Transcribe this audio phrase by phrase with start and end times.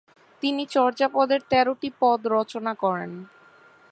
[0.43, 3.11] তিনি চর্যাপদের তেরোটি পদ রচনা করেন।